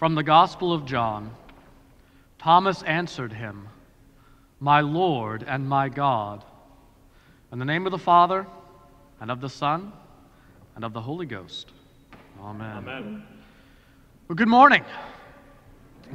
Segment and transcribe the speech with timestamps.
[0.00, 1.30] From the Gospel of John
[2.38, 3.68] Thomas answered him,
[4.58, 6.42] My Lord and my God.
[7.52, 8.46] In the name of the Father,
[9.20, 9.92] and of the Son,
[10.74, 11.72] and of the Holy Ghost.
[12.40, 12.78] Amen.
[12.78, 13.22] Amen.
[14.26, 14.86] Well, good morning.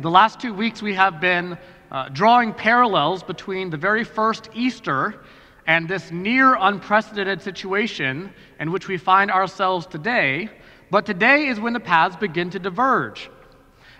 [0.01, 1.55] The last two weeks we have been
[1.91, 5.23] uh, drawing parallels between the very first Easter
[5.67, 10.49] and this near unprecedented situation in which we find ourselves today.
[10.89, 13.29] But today is when the paths begin to diverge.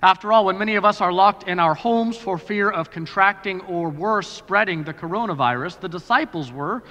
[0.02, 3.61] After all, when many of us are locked in our homes for fear of contracting
[3.61, 6.83] or worse, spreading the coronavirus, the disciples were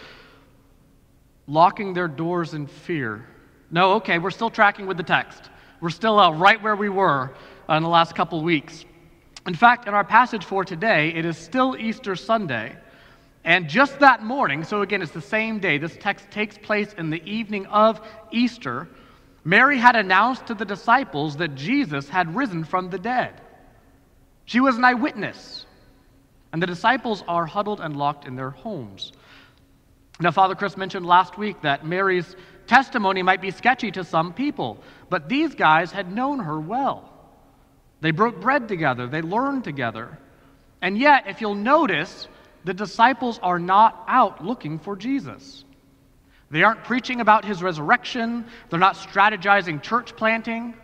[1.46, 3.26] locking their doors in fear.
[3.70, 5.50] No, okay, we're still tracking with the text.
[5.80, 7.34] We're still uh, right where we were
[7.68, 8.84] in the last couple weeks.
[9.46, 12.76] In fact, in our passage for today, it is still Easter Sunday.
[13.44, 17.10] And just that morning, so again, it's the same day, this text takes place in
[17.10, 18.00] the evening of
[18.32, 18.88] Easter,
[19.44, 23.40] Mary had announced to the disciples that Jesus had risen from the dead.
[24.46, 25.66] She was an eyewitness.
[26.52, 29.12] And the disciples are huddled and locked in their homes.
[30.20, 34.78] Now, Father Chris mentioned last week that Mary's testimony might be sketchy to some people,
[35.10, 37.10] but these guys had known her well.
[38.00, 40.18] They broke bread together, they learned together.
[40.80, 42.28] And yet, if you'll notice,
[42.64, 45.63] the disciples are not out looking for Jesus.
[46.54, 50.74] They aren't preaching about his resurrection, they're not strategizing church planting.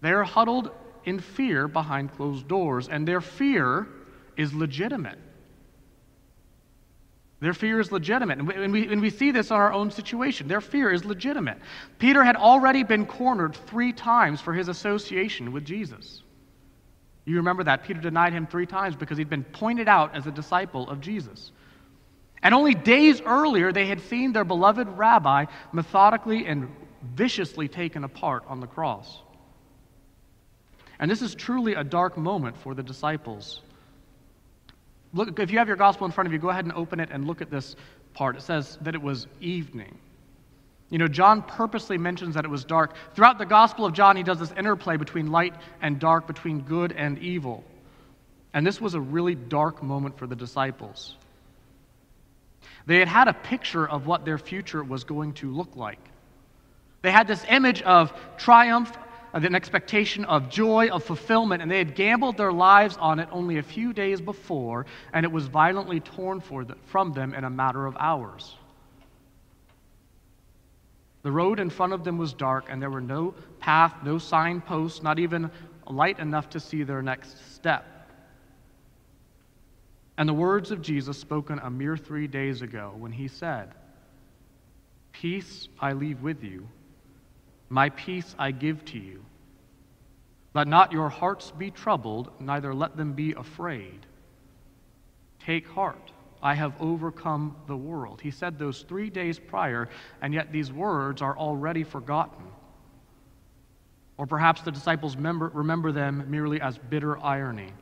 [0.00, 0.72] They're huddled
[1.04, 3.86] in fear behind closed doors, and their fear
[4.36, 5.20] is legitimate.
[7.38, 8.38] Their fear is legitimate.
[8.40, 10.48] And we, and, we, see this in our own situation.
[10.48, 11.58] Their fear is legitimate.
[12.00, 16.24] Peter had already been cornered three times for his association with Jesus.
[17.26, 17.84] You remember that.
[17.84, 21.52] Peter denied him three times because he'd been pointed out as a disciple of Jesus.
[22.42, 26.68] And only days earlier, they had seen their beloved rabbi methodically and
[27.14, 29.20] viciously taken apart on the cross.
[30.98, 33.60] And this is truly a dark moment for the disciples.
[35.12, 37.08] Look, if you have your gospel in front of you, go ahead and open it
[37.12, 37.76] and look at this
[38.14, 38.36] part.
[38.36, 39.98] It says that it was evening.
[40.90, 42.94] You know, John purposely mentions that it was dark.
[43.14, 46.92] Throughout the Gospel of John, he does this interplay between light and dark, between good
[46.92, 47.62] and evil.
[48.54, 51.17] And this was a really dark moment for the disciples.
[52.88, 56.00] They had had a picture of what their future was going to look like.
[57.02, 58.96] They had this image of triumph,
[59.34, 63.28] of an expectation of joy, of fulfillment, and they had gambled their lives on it
[63.30, 67.50] only a few days before, and it was violently torn the, from them in a
[67.50, 68.56] matter of hours.
[71.24, 75.02] The road in front of them was dark, and there were no path, no signposts,
[75.02, 75.50] not even
[75.86, 77.97] light enough to see their next step.
[80.18, 83.72] And the words of Jesus spoken a mere three days ago when he said,
[85.12, 86.68] Peace I leave with you
[87.70, 89.24] my peace I give to you.
[90.54, 94.06] Let not your hearts be troubled, neither let them be afraid.
[95.38, 96.12] Take heart,
[96.42, 98.20] I have overcome the world.
[98.20, 99.88] He said those three days prior,
[100.22, 102.44] and yet these words are already forgotten.
[104.16, 107.72] Or perhaps the disciples remember, them merely as bitter irony.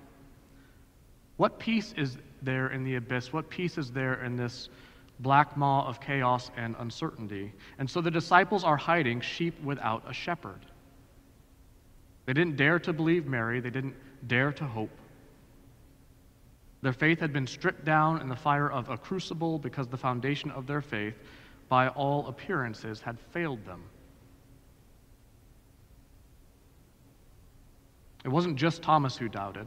[1.37, 3.33] What peace is there in the abyss?
[3.33, 4.69] What peace is there in this
[5.21, 7.53] black maw of chaos and uncertainty.
[7.79, 10.61] And so the disciples are hiding sheep without a shepherd.
[12.27, 13.95] They didn't dare to believe Mary, they didn't
[14.27, 14.91] dare to hope.
[16.83, 20.51] Their faith had been stripped down in the fire of a crucible because the foundation
[20.51, 21.15] of their faith,
[21.69, 23.83] by all appearances, had failed them.
[28.25, 29.67] It wasn't just Thomas who doubted.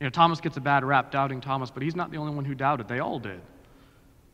[0.00, 2.44] You know, Thomas gets a bad rap, doubting Thomas, but he's not the only one
[2.44, 2.88] who doubted.
[2.88, 3.40] They all did.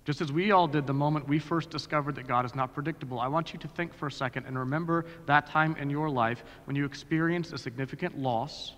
[0.04, 3.18] Just as we all did the moment we first discovered that God is not predictable,
[3.18, 6.44] I want you to think for a second and remember that time in your life
[6.64, 8.74] when you experienced a significant loss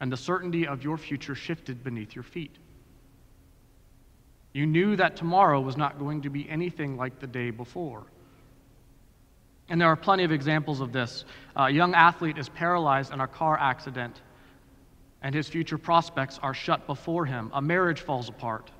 [0.00, 2.56] and the certainty of your future shifted beneath your feet.
[4.52, 8.02] You knew that tomorrow was not going to be anything like the day before.
[9.68, 11.24] And there are plenty of examples of this.
[11.54, 14.20] A young athlete is paralyzed in a car accident,
[15.22, 17.50] and his future prospects are shut before him.
[17.54, 18.70] A marriage falls apart.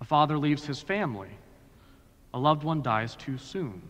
[0.00, 1.30] A father leaves his family.
[2.34, 3.82] A loved one dies too soon.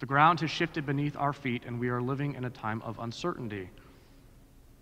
[0.00, 2.98] The ground has shifted beneath our feet, and we are living in a time of
[2.98, 3.70] uncertainty.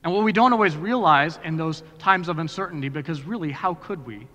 [0.02, 4.04] And what we don't always realize in those times of uncertainty, because really, how could
[4.06, 4.26] we?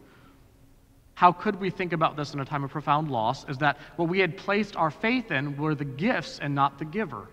[1.16, 3.48] How could we think about this in a time of profound loss?
[3.50, 6.86] Is that what we had placed our faith in were the gifts and not the
[6.86, 7.28] giver.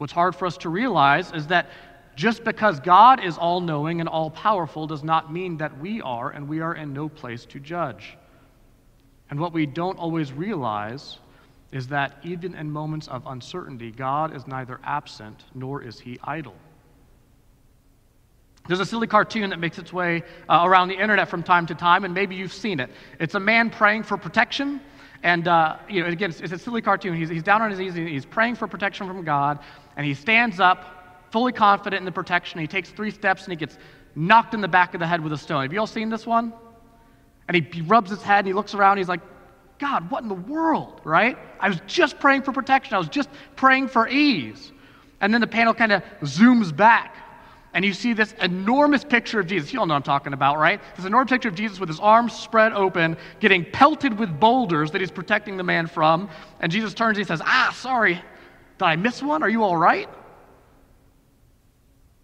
[0.00, 1.68] What's hard for us to realize is that
[2.16, 6.30] just because God is all knowing and all powerful does not mean that we are,
[6.30, 8.16] and we are in no place to judge.
[9.28, 11.18] And what we don't always realize
[11.70, 16.54] is that even in moments of uncertainty, God is neither absent nor is he idle.
[18.68, 21.74] There's a silly cartoon that makes its way uh, around the internet from time to
[21.74, 22.88] time, and maybe you've seen it.
[23.18, 24.80] It's a man praying for protection,
[25.22, 27.14] and uh, you know, again, it's, it's, a silly cartoon.
[27.14, 29.58] He's, he's down on his knees, he's praying for protection from God,
[30.00, 32.58] and he stands up, fully confident in the protection.
[32.58, 33.76] He takes three steps, and he gets
[34.14, 35.60] knocked in the back of the head with a stone.
[35.60, 36.54] Have you all seen this one?
[37.46, 39.20] And he, rubs his head, and he looks around, he's like,
[39.78, 41.36] God, what in the world, right?
[41.60, 42.94] I was just praying for protection.
[42.94, 44.72] I was just praying for ease.
[45.20, 47.14] And then the panel kind of zooms back
[47.72, 49.72] and you see this enormous picture of Jesus.
[49.72, 50.80] You all know I'm talking about, right?
[50.96, 55.00] This enormous picture of Jesus with his arms spread open, getting pelted with boulders that
[55.00, 56.28] he's protecting the man from.
[56.60, 58.20] And Jesus turns and he says, Ah, sorry,
[58.80, 59.42] did I miss one?
[59.42, 60.08] Are you all right?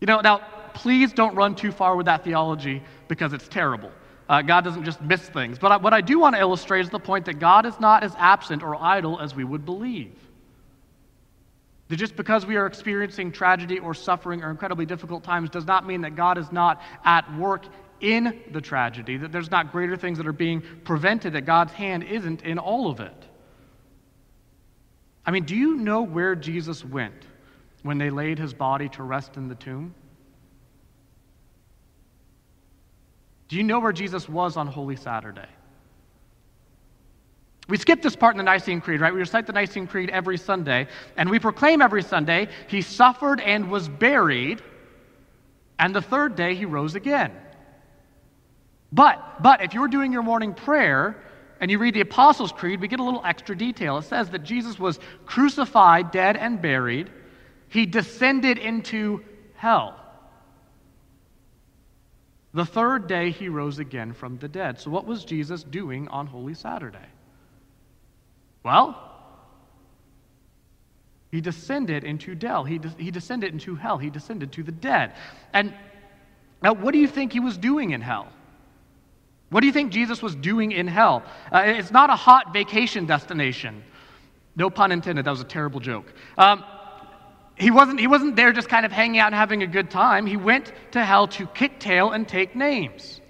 [0.01, 0.43] You know, now,
[0.75, 3.91] please don't run too far with that theology because it's terrible.
[4.29, 5.59] Uh, God doesn't just miss things.
[5.59, 8.03] But I, what I do want to illustrate is the point that God is not
[8.03, 10.15] as absent or idle as we would believe.
[11.89, 15.87] That just because we are experiencing tragedy or suffering or incredibly difficult times does not
[15.87, 17.67] mean that God is not at work
[18.01, 22.03] in the tragedy, that there's not greater things that are being prevented, that God's hand
[22.03, 23.26] isn't in all of it.
[25.27, 27.27] I mean, do you know where Jesus went
[27.83, 29.95] when they laid his body to rest in the tomb?
[33.49, 35.49] Do you know where Jesus was on Holy Saturday?
[37.69, 39.13] We skip this part in the Nicene Creed, right?
[39.13, 40.87] We recite the Nicene Creed every Sunday,
[41.17, 44.63] and we proclaim every Sunday, He suffered and was buried,
[45.79, 47.33] and the third day He rose again.
[48.93, 51.21] But, but if you're doing your morning prayer
[51.61, 53.99] and you read the Apostles' Creed, we get a little extra detail.
[53.99, 57.11] It says that Jesus was crucified, dead, and buried.
[57.69, 59.25] He descended into
[59.55, 59.99] hell.
[62.53, 64.81] The third day he rose again from the dead.
[64.81, 67.07] So, what was Jesus doing on Holy Saturday?
[68.63, 68.99] Well,
[71.31, 72.65] he descended into hell.
[72.65, 73.99] He, de- he descended into hell.
[73.99, 75.13] He descended to the dead.
[75.53, 75.75] And
[76.63, 78.29] now, what do you think he was doing in hell?
[79.51, 81.23] What do you think Jesus was doing in hell?
[81.53, 83.83] Uh, it's not a hot vacation destination.
[84.57, 85.25] No pun intended.
[85.25, 86.13] That was a terrible joke.
[86.37, 86.65] Um,
[87.57, 90.27] he, wasn't, he wasn't there just kind of hanging out and having a good time.
[90.27, 93.21] He went to hell to kick tail and take names.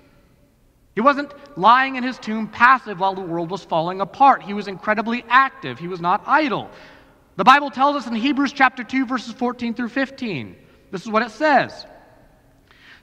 [0.94, 4.42] He wasn't lying in his tomb passive while the world was falling apart.
[4.42, 5.78] He was incredibly active.
[5.78, 6.70] He was not idle.
[7.36, 10.56] The Bible tells us in Hebrews chapter 2 verses 14 through 15.
[10.90, 11.84] This is what it says.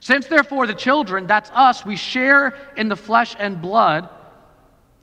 [0.04, 4.06] Since therefore the children, that's us, we share in the flesh and blood,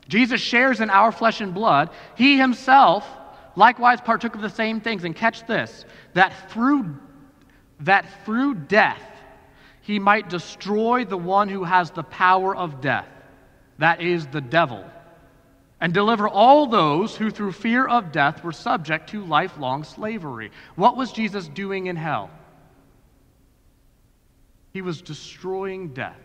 [0.07, 3.03] Jesus shares in our flesh and blood, he himself
[3.56, 6.95] likewise partook of the same things and catch this, that through
[7.80, 9.01] that through death
[9.81, 13.09] he might destroy the one who has the power of death,
[13.80, 14.86] that is, the devil,
[15.80, 20.51] and deliver all those who through fear of death were subject to lifelong slavery.
[20.75, 22.30] What was Jesus doing in hell?
[24.73, 26.19] He was destroying death.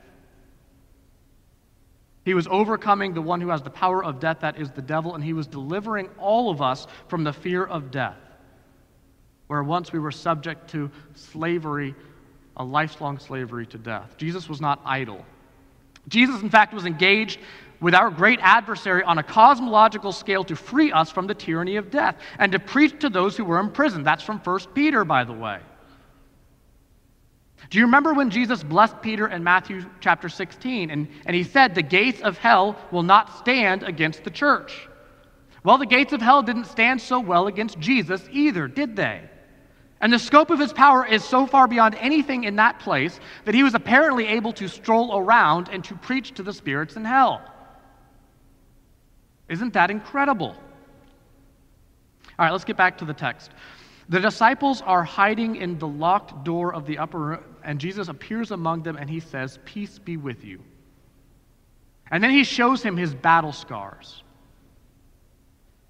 [2.24, 5.14] He was overcoming the one who has the power of death, that is the devil,
[5.14, 8.18] and he was delivering all of us from the fear of death,
[9.46, 11.94] where once we were subject to slavery
[12.56, 14.16] a lifelong slavery to death.
[14.16, 15.24] Jesus was not idle.
[16.08, 17.38] Jesus, in fact, was engaged
[17.80, 21.90] with our great adversary on a cosmological scale to free us from the tyranny of
[21.90, 24.02] death and to preach to those who were in prison.
[24.02, 25.60] That's from 1 Peter, by the way.
[27.70, 31.74] Do you remember when Jesus blessed Peter in Matthew chapter 16 and, and he said,
[31.74, 34.88] The gates of hell will not stand against the church?
[35.64, 39.22] Well, the gates of hell didn't stand so well against Jesus either, did they?
[40.00, 43.54] And the scope of his power is so far beyond anything in that place that
[43.54, 47.42] he was apparently able to stroll around and to preach to the spirits in hell.
[49.48, 50.54] Isn't that incredible?
[52.38, 53.50] All right, let's get back to the text.
[54.08, 58.52] The disciples are hiding in the locked door of the upper room, and Jesus appears
[58.52, 60.60] among them and he says, Peace be with you.
[62.10, 64.22] And then he shows him his battle scars.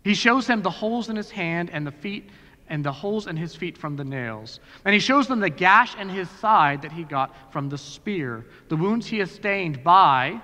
[0.03, 2.31] He shows him the holes in his hand and the feet
[2.69, 4.61] and the holes in his feet from the nails.
[4.85, 8.47] And he shows them the gash in his side that he got from the spear,
[8.69, 10.41] the wounds he has stained by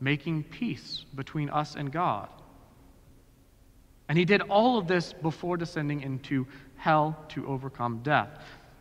[0.00, 2.28] making peace between us and God.
[4.08, 6.46] And he did all of this before descending into
[6.76, 8.30] hell to overcome death.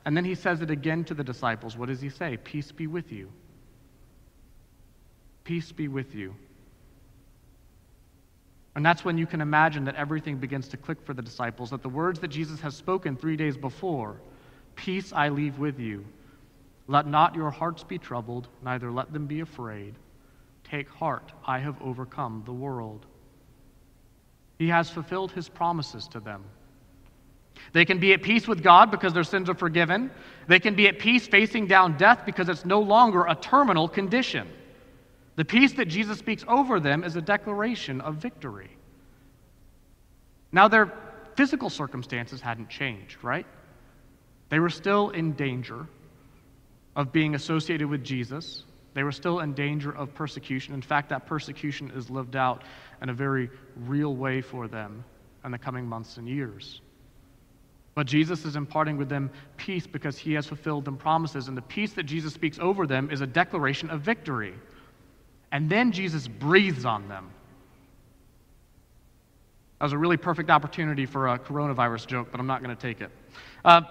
[0.05, 1.75] And then he says it again to the disciples.
[1.75, 2.38] What does he say?
[2.38, 3.29] Peace be with you.
[5.43, 6.34] Peace be with you.
[8.75, 11.81] And that's when you can imagine that everything begins to click for the disciples, that
[11.81, 14.22] the words that Jesus has spoken three days before
[14.75, 16.05] Peace I leave with you.
[16.88, 19.96] Let not your hearts be troubled, neither let them be afraid.
[20.63, 23.05] Take heart, I have overcome the world.
[24.58, 26.44] He has fulfilled his promises to them.
[27.74, 30.12] They can be at peace with God because their sins are forgiven.
[30.48, 34.48] They can be at peace facing down death because it's no longer a terminal condition.
[35.36, 38.72] The peace that Jesus speaks over them is a declaration of victory.
[40.52, 40.92] Now, their
[41.36, 43.46] physical circumstances hadn't changed, right?
[44.50, 45.88] They were still in danger
[46.96, 48.64] of being associated with Jesus.
[48.96, 50.74] They were still in danger of persecution.
[50.74, 52.64] In fact, that persecution is lived out
[53.01, 55.04] in a very real way for them
[55.46, 56.82] in the coming months and years.
[57.96, 61.48] But Jesus is imparting with them peace because he has fulfilled them promises.
[61.48, 64.54] And the peace that Jesus speaks over them is a declaration of victory.
[65.51, 67.32] And then Jesus breathes on them.
[69.80, 72.82] That was a really perfect opportunity for a coronavirus joke, but I'm not going to
[72.82, 73.12] take it.
[73.66, 73.82] Uh,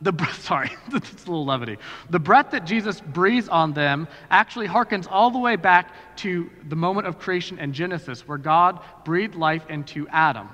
[0.00, 1.78] the sorry, it's a little levity.
[2.10, 6.76] The breath that Jesus breathes on them actually harkens all the way back to the
[6.76, 10.48] moment of creation in Genesis, where God breathed life into Adam.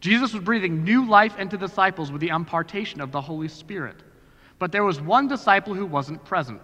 [0.00, 3.96] Jesus was breathing new life into disciples with the impartation of the Holy Spirit.
[4.58, 6.60] But there was one disciple who wasn't present.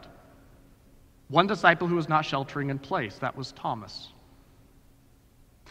[1.28, 3.16] One disciple who was not sheltering in place.
[3.16, 4.08] That was Thomas.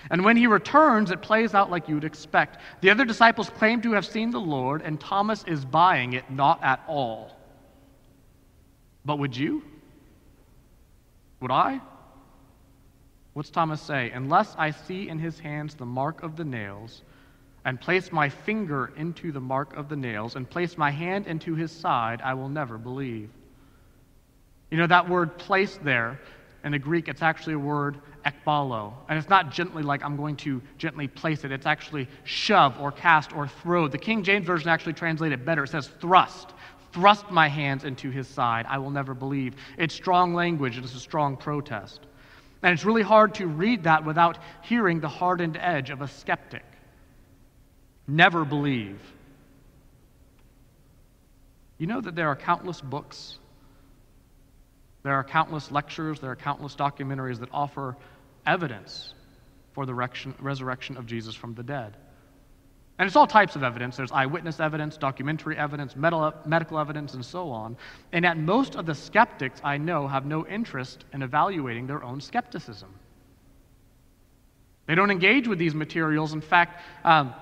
[0.09, 2.57] And when he returns, it plays out like you would expect.
[2.81, 6.63] The other disciples claim to have seen the Lord, and Thomas is buying it not
[6.63, 7.35] at all.
[9.03, 9.63] But would you?
[11.41, 11.81] Would I?
[13.33, 14.11] What's Thomas say?
[14.11, 17.03] Unless I see in his hands the mark of the nails,
[17.65, 21.55] and place my finger into the mark of the nails, and place my hand into
[21.55, 23.29] his side, I will never believe.
[24.71, 26.19] You know, that word place there
[26.63, 28.93] in the Greek, it's actually a word ekbalo.
[29.07, 31.51] And it's not gently like I'm going to gently place it.
[31.51, 33.87] It's actually shove or cast or throw.
[33.87, 35.63] The King James Version actually translates it better.
[35.63, 36.49] It says thrust.
[36.91, 38.65] Thrust my hands into his side.
[38.67, 39.55] I will never believe.
[39.77, 40.77] It's strong language.
[40.77, 42.01] It is a strong protest.
[42.61, 46.63] And it's really hard to read that without hearing the hardened edge of a skeptic.
[48.07, 48.99] Never believe.
[51.77, 53.39] You know that there are countless books
[55.03, 57.95] there are countless lectures, there are countless documentaries that offer
[58.45, 59.13] evidence
[59.73, 61.95] for the resurrection of Jesus from the dead.
[62.97, 63.95] And it's all types of evidence.
[63.95, 67.77] There's eyewitness evidence, documentary evidence, medical evidence, and so on.
[68.11, 72.19] And yet, most of the skeptics I know have no interest in evaluating their own
[72.19, 72.93] skepticism.
[74.85, 76.33] They don't engage with these materials.
[76.33, 77.33] In fact, um,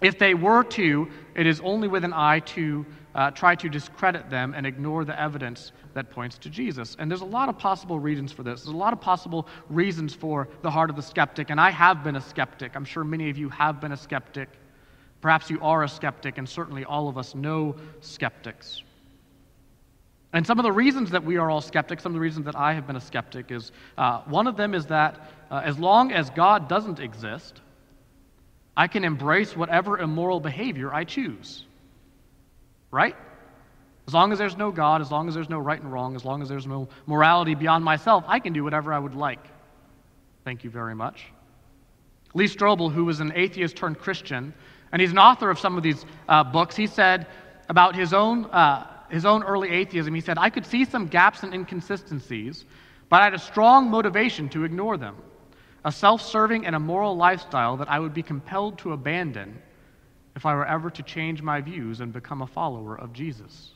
[0.00, 4.28] if they were to, it is only with an eye to uh, try to discredit
[4.28, 6.96] them and ignore the evidence that points to Jesus.
[6.98, 8.62] And there's a lot of possible reasons for this.
[8.62, 11.50] There's a lot of possible reasons for the heart of the skeptic.
[11.50, 12.72] And I have been a skeptic.
[12.74, 14.48] I'm sure many of you have been a skeptic.
[15.20, 18.82] Perhaps you are a skeptic, and certainly all of us know skeptics.
[20.34, 22.56] And some of the reasons that we are all skeptics, some of the reasons that
[22.56, 26.12] I have been a skeptic, is uh, one of them is that uh, as long
[26.12, 27.60] as God doesn't exist,
[28.76, 31.64] I can embrace whatever immoral behavior I choose
[32.94, 33.16] right?
[34.06, 36.24] As long as there's no God, as long as there's no right and wrong, as
[36.24, 39.44] long as there's no morality beyond myself, I can do whatever I would like.
[40.44, 41.24] Thank you very much.
[42.34, 44.52] Lee Strobel, who was an atheist turned Christian,
[44.92, 47.26] and he's an author of some of these uh, books, he said
[47.68, 51.42] about his own, uh, his own early atheism, he said, I could see some gaps
[51.42, 52.64] and inconsistencies,
[53.08, 55.16] but I had a strong motivation to ignore them.
[55.84, 59.60] A self serving and immoral lifestyle that I would be compelled to abandon
[60.36, 63.70] if I were ever to change my views and become a follower of Jesus.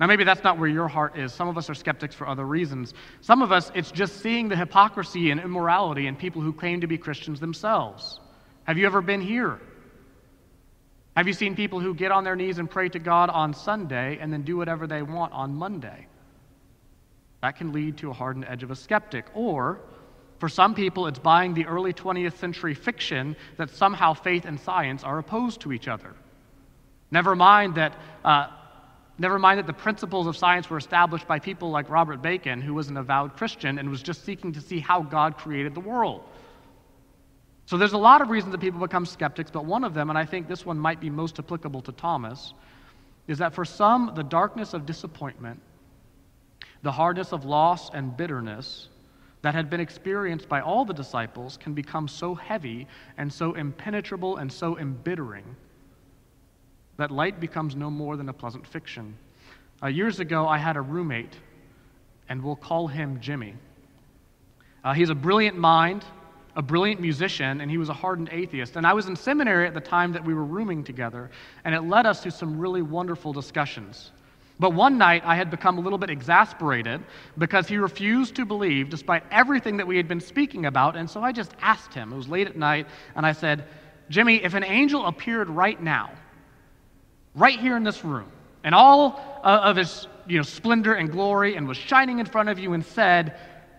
[0.00, 1.32] Now, maybe that's not where your heart is.
[1.32, 2.94] Some of us are skeptics for other reasons.
[3.20, 6.86] Some of us, it's just seeing the hypocrisy and immorality in people who claim to
[6.86, 8.20] be Christians themselves.
[8.64, 9.58] Have you ever been here?
[11.16, 14.18] Have you seen people who get on their knees and pray to God on Sunday
[14.20, 16.06] and then do whatever they want on Monday?
[17.42, 19.24] That can lead to a hardened edge of a skeptic.
[19.34, 19.80] Or
[20.38, 25.02] for some people, it's buying the early 20th century fiction that somehow faith and science
[25.02, 26.14] are opposed to each other.
[27.10, 28.48] Never mind that, uh,
[29.18, 32.74] never mind that the principles of science were established by people like Robert Bacon, who
[32.74, 36.22] was an avowed Christian and was just seeking to see how God created the world.
[37.66, 40.18] So there's a lot of reasons that people become skeptics, but one of them, and
[40.18, 42.54] I think this one might be most applicable to Thomas,
[43.26, 45.60] is that for some, the darkness of disappointment,
[46.82, 48.88] the hardness of loss and bitterness,
[49.48, 52.86] that had been experienced by all the disciples can become so heavy
[53.16, 55.56] and so impenetrable and so embittering
[56.98, 59.16] that light becomes no more than a pleasant fiction.
[59.82, 61.34] Uh, years ago, I had a roommate,
[62.28, 63.54] and we'll call him Jimmy.
[64.84, 66.04] Uh, he's a brilliant mind,
[66.54, 68.76] a brilliant musician, and he was a hardened atheist.
[68.76, 71.30] And I was in seminary at the time that we were rooming together,
[71.64, 74.12] and it led us to some really wonderful discussions.
[74.60, 77.02] But one night I had become a little bit exasperated
[77.36, 80.96] because he refused to believe despite everything that we had been speaking about.
[80.96, 82.12] And so I just asked him.
[82.12, 83.64] It was late at night, and I said,
[84.08, 86.10] Jimmy, if an angel appeared right now,
[87.34, 88.30] right here in this room,
[88.64, 92.58] and all of his you know, splendor and glory, and was shining in front of
[92.58, 93.36] you and said,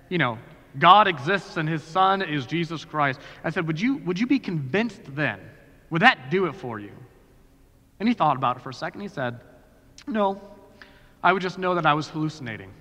[0.08, 0.38] you know,
[0.78, 3.20] God exists and his son is Jesus Christ.
[3.44, 5.40] I said, would you, would you be convinced then?
[5.90, 6.92] Would that do it for you?
[8.00, 9.02] And he thought about it for a second.
[9.02, 9.40] He said,
[10.08, 10.40] No,
[11.24, 12.72] I would just know that I was hallucinating.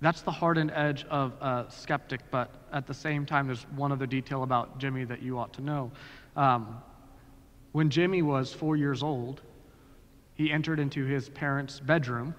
[0.00, 4.06] That's the hardened edge of a skeptic, but at the same time, there's one other
[4.06, 5.90] detail about Jimmy that you ought to know.
[6.36, 6.82] Um,
[7.72, 9.40] when Jimmy was four years old,
[10.34, 12.34] he entered into his parents' bedroom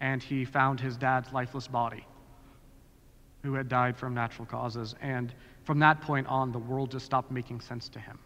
[0.00, 2.06] and he found his dad's lifeless body,
[3.42, 4.94] who had died from natural causes.
[5.00, 8.20] And from that point on, the world just stopped making sense to him.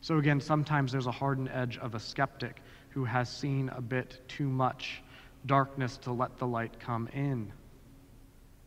[0.00, 2.60] So, again, sometimes there's a hardened edge of a skeptic
[2.90, 5.02] who has seen a bit too much
[5.46, 7.52] darkness to let the light come in.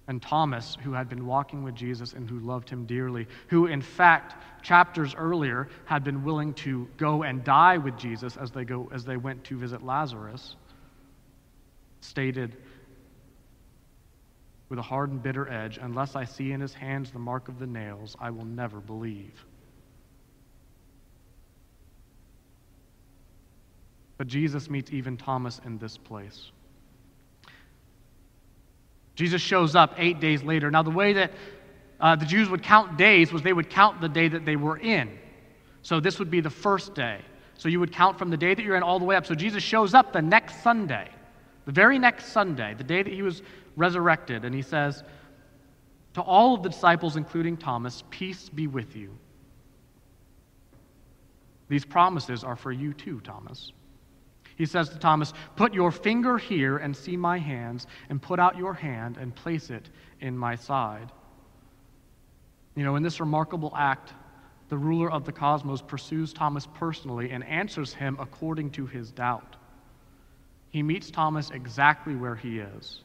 [0.08, 3.82] And Thomas, who had been walking with Jesus and who loved him dearly, who, in
[3.82, 8.90] fact, chapters earlier had been willing to go and die with Jesus as they, go,
[8.92, 10.56] as they went to visit Lazarus,
[12.02, 12.58] stated
[14.70, 17.60] with a hard and bitter edge, Unless I see in his hands the mark of
[17.60, 19.46] the nails, I will never believe.
[24.20, 26.52] But Jesus meets even Thomas in this place.
[29.16, 30.70] Jesus shows up eight days later.
[30.70, 31.32] Now, the way that
[32.02, 34.78] uh, the Jews would count days was they would count the day that they were
[34.78, 35.18] in.
[35.84, 37.22] So this would be the first day.
[37.58, 39.26] So you would count from the day that you're in all the way up.
[39.26, 41.08] So Jesus shows up the next Sunday,
[41.66, 43.42] the very next Sunday, the day that he was
[43.78, 45.02] resurrected, and he says
[46.16, 49.18] to all of the disciples, including Thomas, Peace be with you.
[51.70, 53.72] These promises are for you too, Thomas.
[54.60, 58.58] He says to Thomas, Put your finger here and see my hands, and put out
[58.58, 59.90] your hand and place it
[60.20, 61.14] in my side.
[62.76, 64.14] You know, in this remarkable act,
[64.68, 69.56] the ruler of the cosmos pursues Thomas personally and answers him according to his doubt.
[70.72, 73.00] He meets Thomas exactly where he is,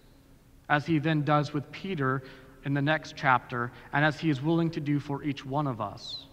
[0.68, 2.24] as he then does with Peter
[2.64, 5.80] in the next chapter, and as he is willing to do for each one of
[5.80, 6.26] us,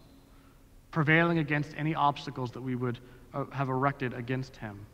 [0.90, 2.98] prevailing against any obstacles that we would
[3.36, 4.88] uh, have erected against him.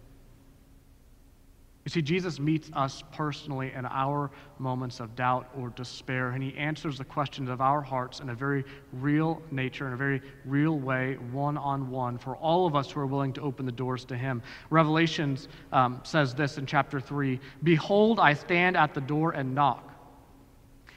[1.87, 6.53] You see, Jesus meets us personally in our moments of doubt or despair, and he
[6.57, 10.77] answers the questions of our hearts in a very real nature, in a very real
[10.77, 14.03] way, one on one, for all of us who are willing to open the doors
[14.03, 14.41] to him.
[14.69, 19.89] Revelations um, says this in chapter 3 Behold, I stand at the door and knock.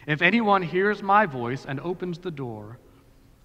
[0.08, 2.80] If anyone hears my voice and opens the door,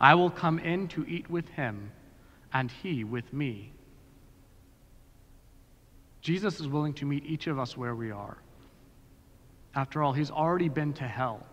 [0.01, 1.91] I will come in to eat with him,
[2.51, 3.74] and he with me.
[6.25, 8.35] Jesus is willing to meet each of us where we are.
[9.75, 11.45] After all, he's already been to hell.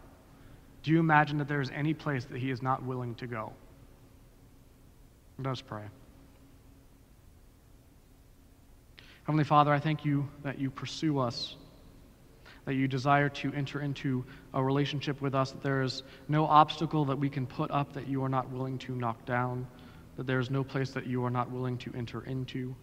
[0.82, 3.52] Do you imagine that there is any place that he is not willing to go?
[5.36, 5.82] Let us pray.
[9.24, 11.54] Heavenly Father, I thank you that you pursue us,
[12.64, 17.04] that you desire to enter into a relationship with us, that there is no obstacle
[17.04, 19.66] that we can put up that you are not willing to knock down,
[20.16, 22.74] that there is no place that you are not willing to enter into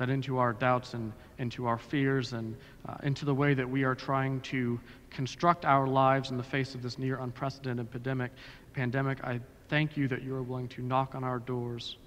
[0.00, 2.56] that into our doubts and into our fears and
[2.88, 6.74] uh, into the way that we are trying to construct our lives in the face
[6.74, 8.32] of this near unprecedented pandemic,
[8.72, 11.98] pandemic, I thank you that you are willing to knock on our doors,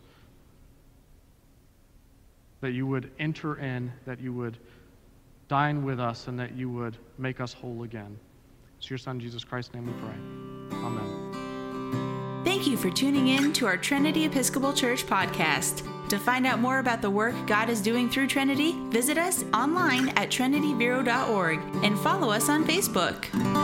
[2.62, 4.58] that you would enter in, that you would
[5.48, 8.18] dine with us, and that you would make us whole again.
[8.80, 10.80] It's your Son, Jesus Christ's name we pray.
[10.84, 12.42] Amen.
[12.44, 15.93] Thank you for tuning in to our Trinity Episcopal Church podcast.
[16.14, 20.10] To find out more about the work God is doing through Trinity, visit us online
[20.10, 23.63] at trinityvero.org and follow us on Facebook.